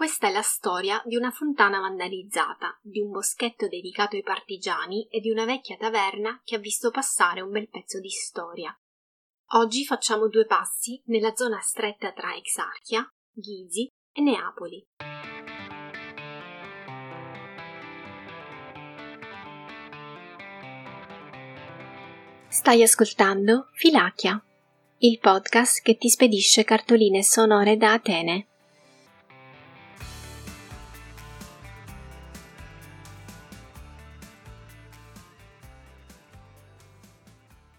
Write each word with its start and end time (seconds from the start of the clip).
Questa 0.00 0.28
è 0.28 0.32
la 0.32 0.40
storia 0.40 1.02
di 1.04 1.16
una 1.16 1.30
fontana 1.30 1.78
vandalizzata, 1.78 2.78
di 2.80 3.00
un 3.00 3.10
boschetto 3.10 3.68
dedicato 3.68 4.16
ai 4.16 4.22
partigiani 4.22 5.06
e 5.10 5.20
di 5.20 5.28
una 5.28 5.44
vecchia 5.44 5.76
taverna 5.76 6.40
che 6.42 6.56
ha 6.56 6.58
visto 6.58 6.90
passare 6.90 7.42
un 7.42 7.50
bel 7.50 7.68
pezzo 7.68 8.00
di 8.00 8.08
storia. 8.08 8.74
Oggi 9.56 9.84
facciamo 9.84 10.28
due 10.28 10.46
passi 10.46 11.02
nella 11.08 11.34
zona 11.34 11.60
stretta 11.60 12.12
tra 12.12 12.34
Exarchia, 12.34 13.06
Ghisi 13.30 13.90
e 14.10 14.22
Neapoli. 14.22 14.82
Stai 22.48 22.82
ascoltando 22.82 23.68
Filachia, 23.74 24.42
il 25.00 25.18
podcast 25.18 25.82
che 25.82 25.98
ti 25.98 26.08
spedisce 26.08 26.64
cartoline 26.64 27.22
sonore 27.22 27.76
da 27.76 27.92
Atene. 27.92 28.49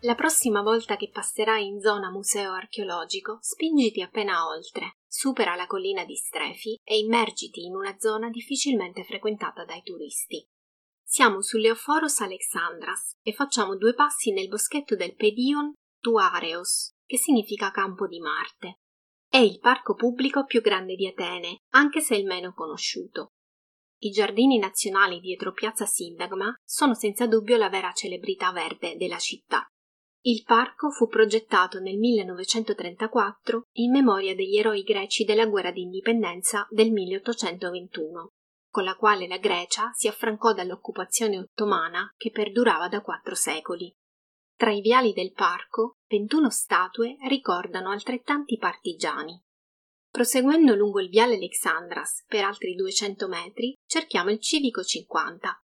La 0.04 0.16
prossima 0.16 0.64
volta 0.64 0.96
che 0.96 1.12
passerai 1.12 1.64
in 1.64 1.80
zona 1.80 2.10
museo 2.10 2.54
archeologico, 2.54 3.38
spingiti 3.40 4.02
appena 4.02 4.48
oltre, 4.48 4.98
supera 5.06 5.54
la 5.54 5.68
collina 5.68 6.04
di 6.06 6.16
Strefi 6.16 6.76
e 6.84 6.98
immergiti 6.98 7.66
in 7.66 7.76
una 7.76 7.96
zona 8.00 8.32
difficilmente 8.32 9.04
frequentata 9.04 9.64
dai 9.64 9.84
turisti. 9.84 10.44
Siamo 11.04 11.44
sull'Eophoros 11.44 12.20
Alexandras 12.22 13.18
e 13.22 13.32
facciamo 13.32 13.76
due 13.76 13.94
passi 13.94 14.32
nel 14.32 14.48
boschetto 14.48 14.96
del 14.96 15.14
Pedion 15.14 15.72
Tuareos, 16.00 16.94
che 17.06 17.18
significa 17.18 17.70
campo 17.70 18.08
di 18.08 18.20
Marte. 18.20 18.80
È 19.30 19.38
il 19.38 19.60
parco 19.60 19.94
pubblico 19.94 20.46
più 20.46 20.62
grande 20.62 20.96
di 20.96 21.06
Atene, 21.06 21.58
anche 21.76 22.02
se 22.02 22.16
il 22.16 22.26
meno 22.26 22.54
conosciuto. 22.54 23.34
I 24.00 24.10
giardini 24.10 24.58
nazionali 24.58 25.20
dietro 25.20 25.52
piazza 25.52 25.86
Sindagma 25.86 26.52
sono 26.66 26.96
senza 26.96 27.28
dubbio 27.28 27.56
la 27.56 27.70
vera 27.70 27.92
celebrità 27.92 28.52
verde 28.52 28.96
della 28.98 29.20
città. 29.20 29.71
Il 30.24 30.44
parco 30.44 30.92
fu 30.92 31.08
progettato 31.08 31.80
nel 31.80 31.98
1934 31.98 33.64
in 33.78 33.92
memoria 33.92 34.36
degli 34.36 34.56
eroi 34.56 34.84
greci 34.84 35.24
della 35.24 35.48
guerra 35.48 35.72
d'indipendenza 35.72 36.68
del 36.70 36.92
1821, 36.92 38.28
con 38.70 38.84
la 38.84 38.96
quale 38.96 39.28
la 39.28 39.40
Grecia 39.40 39.90
si 39.96 40.08
affrancò 40.08 40.54
dall'occupazione 40.54 41.40
ottomana 41.40 42.14
che 42.18 42.30
perdurava 42.30 42.88
da 42.88 43.02
quattro 43.02 43.34
secoli. 43.34 43.92
Tra 44.56 44.72
i 44.72 44.82
viali 44.82 45.12
del 45.14 45.32
parco, 45.32 45.96
21 46.08 46.52
statue 46.52 47.18
ricordano 47.28 47.90
altrettanti 47.90 48.58
partigiani. 48.58 49.42
Proseguendo 50.08 50.76
lungo 50.76 51.00
il 51.00 51.10
viale 51.10 51.34
Alexandras 51.34 52.26
per 52.28 52.44
altri 52.44 52.76
200 52.76 53.28
metri, 53.28 53.74
cerchiamo 53.88 54.30
il 54.30 54.40
civico 54.40 54.84
50. 54.84 55.64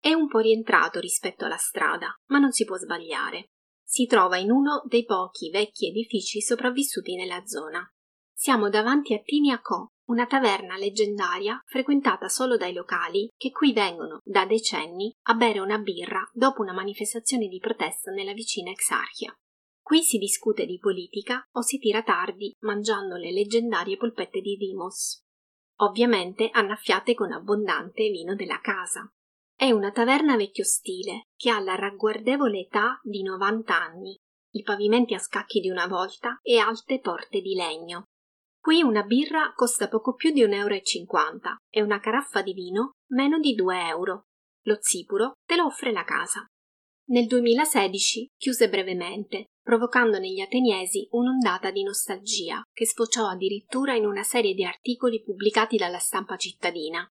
È 0.00 0.12
un 0.12 0.26
po' 0.26 0.40
rientrato 0.40 0.98
rispetto 0.98 1.44
alla 1.44 1.56
strada, 1.56 2.12
ma 2.30 2.40
non 2.40 2.50
si 2.50 2.64
può 2.64 2.76
sbagliare 2.76 3.50
si 3.92 4.06
trova 4.06 4.38
in 4.38 4.50
uno 4.50 4.82
dei 4.86 5.04
pochi 5.04 5.50
vecchi 5.50 5.88
edifici 5.88 6.40
sopravvissuti 6.40 7.14
nella 7.14 7.44
zona. 7.44 7.86
Siamo 8.32 8.70
davanti 8.70 9.12
a 9.12 9.20
Tinia 9.20 9.60
Co, 9.60 9.88
una 10.06 10.24
taverna 10.24 10.78
leggendaria 10.78 11.60
frequentata 11.66 12.26
solo 12.28 12.56
dai 12.56 12.72
locali 12.72 13.28
che 13.36 13.50
qui 13.50 13.74
vengono 13.74 14.20
da 14.24 14.46
decenni 14.46 15.12
a 15.24 15.34
bere 15.34 15.58
una 15.58 15.76
birra 15.76 16.26
dopo 16.32 16.62
una 16.62 16.72
manifestazione 16.72 17.48
di 17.48 17.58
protesta 17.58 18.10
nella 18.10 18.32
vicina 18.32 18.70
Exarchia. 18.70 19.30
Qui 19.82 20.00
si 20.00 20.16
discute 20.16 20.64
di 20.64 20.78
politica 20.78 21.46
o 21.52 21.60
si 21.60 21.76
tira 21.76 22.02
tardi 22.02 22.50
mangiando 22.60 23.16
le 23.16 23.30
leggendarie 23.30 23.98
polpette 23.98 24.40
di 24.40 24.56
Dimos, 24.56 25.20
ovviamente 25.80 26.48
annaffiate 26.50 27.12
con 27.12 27.30
abbondante 27.30 28.08
vino 28.08 28.34
della 28.34 28.58
casa. 28.62 29.06
È 29.62 29.70
una 29.70 29.92
taverna 29.92 30.34
vecchio 30.34 30.64
stile 30.64 31.28
che 31.36 31.48
ha 31.48 31.60
la 31.60 31.76
ragguardevole 31.76 32.62
età 32.62 32.98
di 33.04 33.22
90 33.22 33.80
anni, 33.80 34.18
i 34.54 34.62
pavimenti 34.62 35.14
a 35.14 35.20
scacchi 35.20 35.60
di 35.60 35.70
una 35.70 35.86
volta 35.86 36.36
e 36.42 36.58
alte 36.58 36.98
porte 36.98 37.40
di 37.40 37.54
legno. 37.54 38.06
Qui 38.60 38.82
una 38.82 39.04
birra 39.04 39.52
costa 39.54 39.86
poco 39.86 40.14
più 40.14 40.32
di 40.32 40.42
1,50 40.42 40.56
euro 40.56 40.74
e 41.70 41.80
una 41.80 42.00
caraffa 42.00 42.42
di 42.42 42.54
vino 42.54 42.94
meno 43.12 43.38
di 43.38 43.54
2 43.54 43.86
euro. 43.86 44.22
Lo 44.62 44.78
zipuro 44.80 45.34
te 45.46 45.54
lo 45.54 45.66
offre 45.66 45.92
la 45.92 46.02
casa. 46.02 46.44
Nel 47.10 47.28
2016 47.28 48.30
chiuse 48.36 48.68
brevemente, 48.68 49.44
provocando 49.62 50.18
negli 50.18 50.40
ateniesi 50.40 51.06
un'ondata 51.12 51.70
di 51.70 51.84
nostalgia 51.84 52.62
che 52.72 52.84
sfociò 52.84 53.28
addirittura 53.28 53.94
in 53.94 54.06
una 54.06 54.24
serie 54.24 54.54
di 54.54 54.64
articoli 54.64 55.22
pubblicati 55.22 55.76
dalla 55.76 56.00
stampa 56.00 56.36
cittadina, 56.36 57.08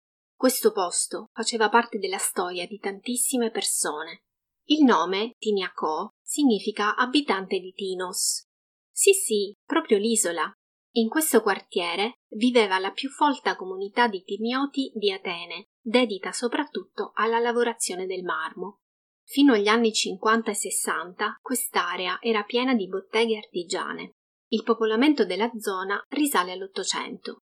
questo 0.44 0.72
posto 0.72 1.30
faceva 1.32 1.70
parte 1.70 1.96
della 1.96 2.18
storia 2.18 2.66
di 2.66 2.76
tantissime 2.76 3.50
persone. 3.50 4.24
Il 4.64 4.84
nome, 4.84 5.30
Tiniacò, 5.38 6.06
significa 6.22 6.96
abitante 6.96 7.58
di 7.60 7.72
Tinos. 7.72 8.44
Sì, 8.92 9.14
sì, 9.14 9.54
proprio 9.64 9.96
l'isola. 9.96 10.52
In 10.96 11.08
questo 11.08 11.40
quartiere 11.40 12.16
viveva 12.34 12.78
la 12.78 12.90
più 12.90 13.08
folta 13.08 13.56
comunità 13.56 14.06
di 14.06 14.22
timioti 14.22 14.92
di 14.94 15.10
Atene, 15.10 15.68
dedita 15.80 16.30
soprattutto 16.30 17.12
alla 17.14 17.38
lavorazione 17.38 18.04
del 18.04 18.22
marmo. 18.22 18.80
Fino 19.26 19.54
agli 19.54 19.68
anni 19.68 19.94
50 19.94 20.50
e 20.50 20.54
60 20.54 21.38
quest'area 21.40 22.18
era 22.20 22.42
piena 22.42 22.74
di 22.74 22.86
botteghe 22.86 23.38
artigiane. 23.38 24.10
Il 24.48 24.62
popolamento 24.62 25.24
della 25.24 25.50
zona 25.56 25.98
risale 26.10 26.52
all'Ottocento. 26.52 27.38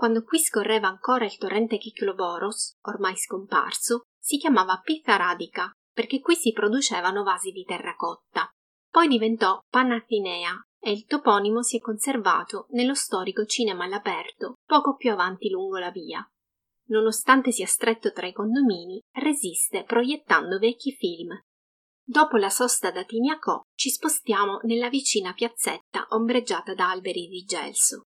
Quando 0.00 0.24
qui 0.24 0.38
scorreva 0.38 0.88
ancora 0.88 1.26
il 1.26 1.36
torrente 1.36 1.76
Chicloboros, 1.76 2.78
ormai 2.86 3.18
scomparso, 3.18 4.04
si 4.18 4.38
chiamava 4.38 4.80
Pitha 4.82 5.16
Radica, 5.16 5.70
perché 5.92 6.20
qui 6.20 6.36
si 6.36 6.52
producevano 6.52 7.22
vasi 7.22 7.50
di 7.50 7.64
terracotta. 7.64 8.48
Poi 8.88 9.08
diventò 9.08 9.60
Panatinea 9.68 10.54
e 10.78 10.90
il 10.92 11.04
toponimo 11.04 11.62
si 11.62 11.76
è 11.76 11.80
conservato 11.80 12.64
nello 12.70 12.94
storico 12.94 13.44
cinema 13.44 13.84
all'aperto 13.84 14.54
poco 14.64 14.96
più 14.96 15.12
avanti 15.12 15.50
lungo 15.50 15.76
la 15.76 15.90
via. 15.90 16.26
Nonostante 16.88 17.52
sia 17.52 17.66
stretto 17.66 18.10
tra 18.10 18.26
i 18.26 18.32
condomini, 18.32 19.02
resiste 19.18 19.84
proiettando 19.84 20.58
vecchi 20.58 20.92
film. 20.92 21.38
Dopo 22.02 22.38
la 22.38 22.48
sosta 22.48 22.90
da 22.90 23.04
Tiniacò 23.04 23.60
ci 23.74 23.90
spostiamo 23.90 24.60
nella 24.62 24.88
vicina 24.88 25.34
piazzetta 25.34 26.06
ombreggiata 26.08 26.72
da 26.72 26.88
alberi 26.88 27.26
di 27.26 27.44
gelso. 27.44 28.04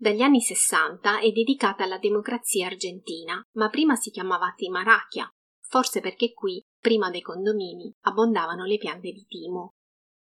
Dagli 0.00 0.22
anni 0.22 0.40
sessanta 0.40 1.18
è 1.18 1.32
dedicata 1.32 1.82
alla 1.82 1.98
democrazia 1.98 2.66
argentina, 2.66 3.42
ma 3.56 3.68
prima 3.68 3.96
si 3.96 4.12
chiamava 4.12 4.54
Timarachia, 4.56 5.28
forse 5.66 6.00
perché 6.00 6.32
qui, 6.32 6.64
prima 6.78 7.10
dei 7.10 7.20
condomini, 7.20 7.92
abbondavano 8.02 8.64
le 8.64 8.78
piante 8.78 9.10
di 9.10 9.26
timo. 9.26 9.72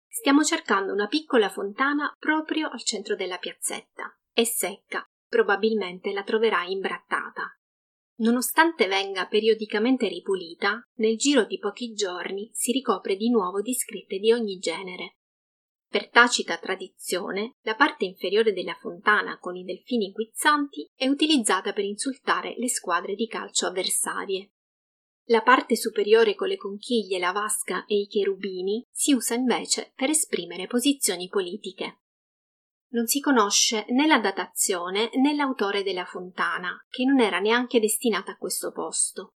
Stiamo 0.08 0.42
cercando 0.42 0.94
una 0.94 1.06
piccola 1.06 1.50
fontana 1.50 2.10
proprio 2.18 2.70
al 2.70 2.82
centro 2.82 3.14
della 3.14 3.36
piazzetta. 3.36 4.10
È 4.32 4.42
secca, 4.42 5.06
probabilmente 5.28 6.12
la 6.12 6.22
troverai 6.22 6.72
imbrattata. 6.72 7.54
Nonostante 8.20 8.86
venga 8.86 9.26
periodicamente 9.26 10.08
ripulita, 10.08 10.80
nel 10.94 11.18
giro 11.18 11.44
di 11.44 11.58
pochi 11.58 11.92
giorni 11.92 12.48
si 12.54 12.72
ricopre 12.72 13.16
di 13.16 13.28
nuovo 13.28 13.60
di 13.60 13.74
scritte 13.74 14.18
di 14.18 14.32
ogni 14.32 14.56
genere. 14.56 15.17
Per 15.90 16.10
tacita 16.10 16.58
tradizione, 16.58 17.56
la 17.62 17.74
parte 17.74 18.04
inferiore 18.04 18.52
della 18.52 18.74
fontana 18.74 19.38
con 19.38 19.56
i 19.56 19.64
delfini 19.64 20.12
guizzanti 20.12 20.86
è 20.94 21.08
utilizzata 21.08 21.72
per 21.72 21.84
insultare 21.84 22.54
le 22.58 22.68
squadre 22.68 23.14
di 23.14 23.26
calcio 23.26 23.66
avversarie. 23.66 24.50
La 25.28 25.40
parte 25.40 25.76
superiore 25.76 26.34
con 26.34 26.48
le 26.48 26.58
conchiglie, 26.58 27.18
la 27.18 27.32
vasca 27.32 27.86
e 27.86 28.00
i 28.00 28.06
cherubini 28.06 28.84
si 28.90 29.14
usa 29.14 29.34
invece 29.34 29.92
per 29.94 30.10
esprimere 30.10 30.66
posizioni 30.66 31.28
politiche. 31.28 32.00
Non 32.90 33.06
si 33.06 33.20
conosce 33.20 33.86
né 33.88 34.06
la 34.06 34.18
datazione 34.18 35.10
né 35.14 35.34
l'autore 35.34 35.82
della 35.82 36.04
fontana, 36.04 36.78
che 36.88 37.04
non 37.04 37.20
era 37.20 37.38
neanche 37.38 37.80
destinata 37.80 38.32
a 38.32 38.36
questo 38.36 38.72
posto 38.72 39.32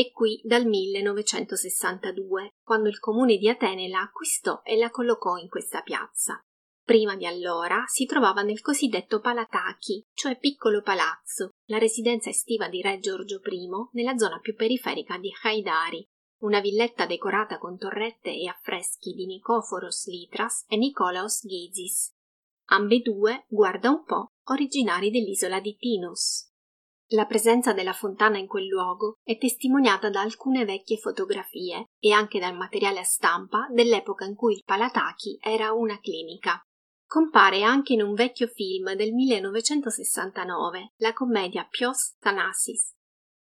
e 0.00 0.12
qui 0.12 0.40
dal 0.42 0.64
1962, 0.64 2.54
quando 2.64 2.88
il 2.88 2.98
comune 2.98 3.36
di 3.36 3.50
Atene 3.50 3.86
la 3.86 4.00
acquistò 4.00 4.62
e 4.64 4.78
la 4.78 4.88
collocò 4.88 5.36
in 5.36 5.50
questa 5.50 5.82
piazza. 5.82 6.40
Prima 6.82 7.16
di 7.16 7.26
allora 7.26 7.84
si 7.86 8.06
trovava 8.06 8.40
nel 8.40 8.62
cosiddetto 8.62 9.20
Palataki, 9.20 10.02
cioè 10.14 10.38
piccolo 10.38 10.80
palazzo, 10.80 11.50
la 11.66 11.76
residenza 11.76 12.30
estiva 12.30 12.68
di 12.68 12.80
re 12.80 12.98
Giorgio 12.98 13.42
I 13.44 13.68
nella 13.92 14.16
zona 14.16 14.38
più 14.38 14.54
periferica 14.54 15.18
di 15.18 15.30
Haidari, 15.42 16.02
una 16.44 16.60
villetta 16.60 17.04
decorata 17.04 17.58
con 17.58 17.76
torrette 17.76 18.30
e 18.30 18.48
affreschi 18.48 19.12
di 19.12 19.26
Nicoforos 19.26 20.06
Litras 20.06 20.64
e 20.66 20.78
Nicolaos 20.78 21.44
Ghizis, 21.44 22.10
ambedue, 22.70 23.44
guarda 23.48 23.90
un 23.90 24.02
po', 24.04 24.28
originari 24.44 25.10
dell'isola 25.10 25.60
di 25.60 25.76
Tinos. 25.76 26.49
La 27.12 27.26
presenza 27.26 27.72
della 27.72 27.92
fontana 27.92 28.38
in 28.38 28.46
quel 28.46 28.66
luogo 28.66 29.14
è 29.24 29.36
testimoniata 29.36 30.10
da 30.10 30.20
alcune 30.20 30.64
vecchie 30.64 30.96
fotografie 30.96 31.86
e 31.98 32.12
anche 32.12 32.38
dal 32.38 32.56
materiale 32.56 33.00
a 33.00 33.04
stampa 33.04 33.66
dell'epoca 33.72 34.24
in 34.24 34.36
cui 34.36 34.54
il 34.54 34.62
Palataki 34.64 35.36
era 35.40 35.72
una 35.72 35.98
clinica. 35.98 36.60
Compare 37.04 37.64
anche 37.64 37.94
in 37.94 38.02
un 38.02 38.14
vecchio 38.14 38.46
film 38.46 38.94
del 38.94 39.12
1969, 39.12 40.92
la 40.98 41.12
commedia 41.12 41.66
Pios 41.68 42.14
Thanasis. 42.20 42.92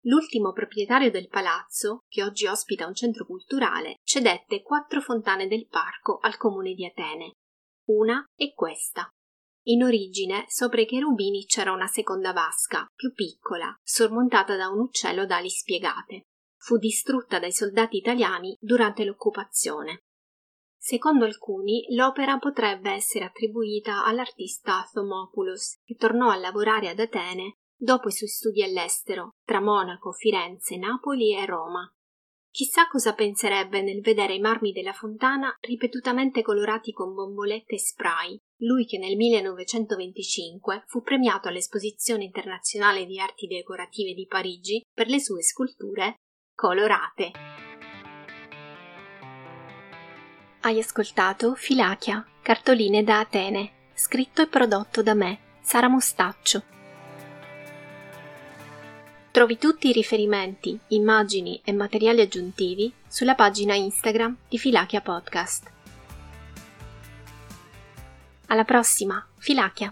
L'ultimo 0.04 0.52
proprietario 0.52 1.10
del 1.10 1.28
palazzo, 1.28 2.02
che 2.08 2.22
oggi 2.22 2.46
ospita 2.46 2.86
un 2.86 2.94
centro 2.94 3.26
culturale, 3.26 3.96
cedette 4.04 4.62
quattro 4.62 5.02
fontane 5.02 5.48
del 5.48 5.66
parco 5.68 6.20
al 6.22 6.38
comune 6.38 6.76
di 6.76 6.86
Atene. 6.86 7.32
Una 7.88 8.24
è 8.36 8.54
questa. 8.54 9.10
In 9.68 9.84
origine, 9.84 10.46
sopra 10.48 10.82
i 10.82 10.86
cherubini 10.86 11.46
c'era 11.46 11.72
una 11.72 11.88
seconda 11.88 12.34
vasca, 12.34 12.86
più 12.96 13.14
piccola, 13.14 13.76
sormontata 13.82 14.56
da 14.56 14.70
un 14.70 14.80
uccello 14.80 15.26
d'ali 15.26 15.50
spiegate. 15.50 16.22
Fu 16.56 16.78
distrutta 16.78 17.40
dai 17.40 17.52
soldati 17.52 17.98
italiani 17.98 18.56
durante 18.60 19.04
l'occupazione. 19.04 20.02
Secondo 20.78 21.26
alcuni, 21.26 21.84
l'opera 21.96 22.38
potrebbe 22.38 22.92
essere 22.92 23.26
attribuita 23.26 24.06
all'artista 24.06 24.88
Thomopoulos, 24.94 25.80
che 25.84 25.96
tornò 25.96 26.30
a 26.30 26.36
lavorare 26.36 26.90
ad 26.90 27.00
Atene 27.00 27.56
dopo 27.76 28.10
i 28.10 28.12
suoi 28.12 28.30
studi 28.30 28.62
all'estero, 28.62 29.32
tra 29.44 29.62
Monaco, 29.62 30.12
Firenze, 30.12 30.78
Napoli 30.78 31.36
e 31.36 31.46
Roma. 31.48 31.92
Chissà 32.52 32.88
cosa 32.88 33.14
penserebbe 33.16 33.82
nel 33.82 34.02
vedere 34.02 34.36
i 34.36 34.40
marmi 34.40 34.72
della 34.72 34.94
fontana 34.94 35.54
ripetutamente 35.62 36.44
colorati 36.44 36.92
con 36.94 37.14
bombolette 37.14 37.76
e 37.76 37.80
spray, 37.80 38.40
lui 38.60 38.86
che 38.86 38.98
nel 38.98 39.16
1925 39.16 40.84
fu 40.88 41.02
premiato 41.02 41.48
all'Esposizione 41.48 42.24
internazionale 42.24 43.06
di 43.06 43.20
arti 43.20 43.48
decorative 43.48 44.14
di 44.14 44.26
Parigi 44.28 44.82
per 44.94 45.08
le 45.08 45.20
sue 45.20 45.44
sculture 45.44 46.16
colorate. 46.54 47.32
Hai 50.62 50.80
ascoltato 50.80 51.54
Filachia, 51.54 52.26
cartoline 52.42 53.04
da 53.04 53.20
Atene, 53.20 53.92
scritto 53.94 54.42
e 54.42 54.48
prodotto 54.48 55.04
da 55.04 55.14
me, 55.14 55.58
Sara 55.62 55.88
Mostaccio. 55.88 56.64
Trovi 59.32 59.58
tutti 59.58 59.90
i 59.90 59.92
riferimenti, 59.92 60.80
immagini 60.88 61.62
e 61.64 61.74
materiali 61.74 62.22
aggiuntivi 62.22 62.92
sulla 63.06 63.36
pagina 63.36 63.76
Instagram 63.76 64.38
di 64.48 64.58
Filachia 64.58 65.02
Podcast. 65.02 65.75
Alla 68.48 68.64
prossima, 68.64 69.26
Filachia! 69.38 69.92